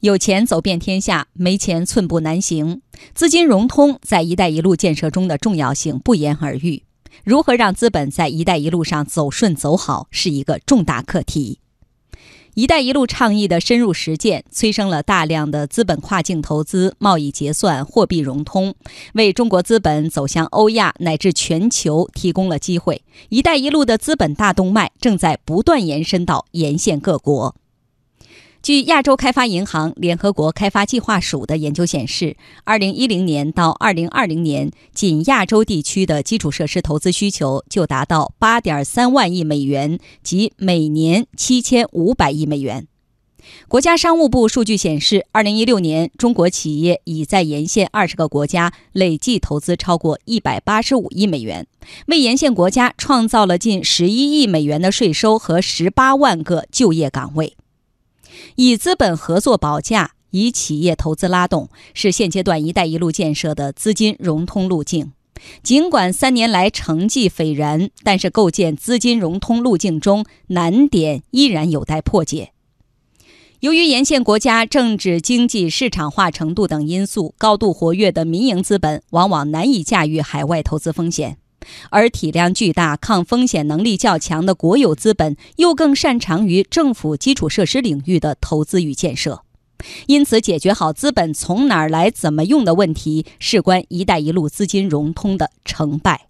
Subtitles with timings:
[0.00, 2.82] 有钱走遍天下，没钱寸步难行。
[3.14, 6.84] 资金融通在“一带一路”建设中的重要性不言而喻。
[7.24, 11.58] 如何让资本在“一带一路”上走顺走好，是一个重大课题。
[12.54, 18.76] “一带一路”倡议的深入实践，催生了大量的资本跨境投资、贸易结算、货币融通，
[19.14, 23.02] 为中国资本走向欧亚乃至全球提供了机会。
[23.30, 27.56] “一带一路”的资本大动脉正在不断延伸到沿线各国。
[28.60, 42.86] 据亚洲开发银行联合国开发计划署的研究显示，二零一零年到二零二零年，仅亚洲地区的基础设施投资需求就达到八点三万亿美元，即每年七千五百亿美元。
[43.68, 51.66] 国家商务部数据显示，二零一六年，中国企业已在沿线二十个国家累计投资超过一百八十五亿美元，
[52.08, 57.56] 为沿线国家创造了近十一亿美元的税收和十八万个就业岗位。
[58.56, 65.12] 以资本合作保价，以企业投资拉动，是现阶段“一带一路”建设的资金融通路径。
[65.62, 72.50] 尽管三年来成绩斐然，但是构建资金融通路径中难点依然有待破解。
[73.60, 81.38] 由于沿线国家政治、经济、市场化程度等因素，高度活跃的民营资本往往难以驾驭海外投资风险。
[81.90, 89.42] 而体量巨大、抗风险能力较强的国有资本，又更擅长于政府基础设施领域的投资与建设。
[90.06, 96.26] 因此，解决好资本从哪儿来、怎么用的问题，事关“一带一路”资金融通的成败。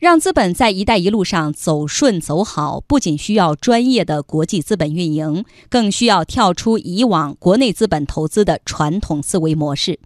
[0.00, 10.00] 让资本在“一带一路”上走顺走好，不仅需要专业的国际资本运营，更需要跳出以往国内资本投资的传统思维模式。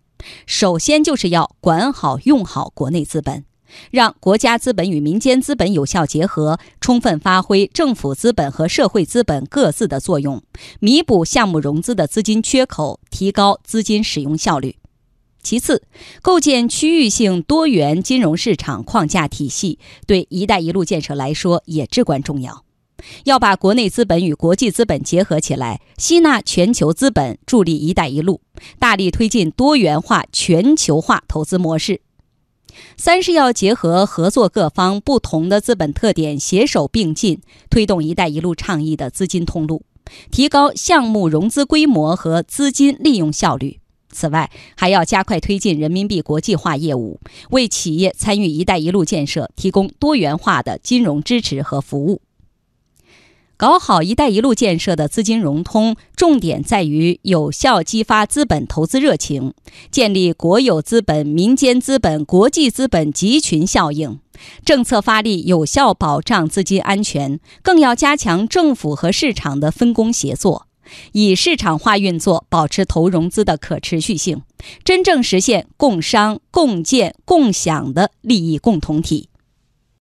[0.46, 3.44] 首先，就是要管好、用好国内资本。
[3.90, 10.42] 让国家资本与民间资本有效结合，充分发挥政府资本和社会资本各自的作用，
[10.80, 14.76] 弥补项目融资的资金缺口，提高资金使用效率。
[15.40, 15.82] 其次，
[16.20, 22.64] 构建区域性多元金融市场框架体系，对“一带一路”建设来说也至关重要。
[23.24, 28.40] 要把国内资本与国际资本结合起来，吸纳全球资本，助力“一带一路”，
[28.80, 32.00] 大力推进多元化、全球化投资模式。
[32.96, 37.40] 三是要结合合作各方不同的资本特点，携手并进，
[37.70, 39.82] 推动“一带一路”倡议的资金通路，
[40.30, 43.80] 提高项目融资规模和资金利用效率。
[44.10, 47.20] 此外，还要加快推进人民币国际化业务，
[47.50, 52.22] 为企业参与“一带一路”建设提供多元化的金融支持和服务。
[53.58, 59.52] 搞好“一带一路”建设的资金融通，重点在于有效激发资本投资热情，
[59.90, 64.20] 建立国有资本、民间资本、国际资本集群效应。
[64.64, 70.68] 政策发力有效保障资金安全，更要加强政府和市场的分工协作，
[71.10, 74.42] 以市场化运作保持投融资的可持续性，
[74.84, 79.28] 真正实现共商共建共享的利益共同体。